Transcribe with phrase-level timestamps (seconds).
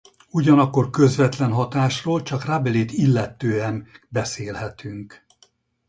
[0.31, 5.25] Ugyanakkor közvetlen hatásról csak Rabelais-t illetően beszélhetünk.